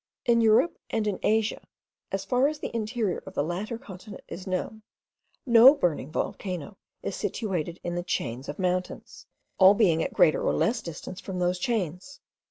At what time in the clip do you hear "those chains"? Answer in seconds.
11.37-12.19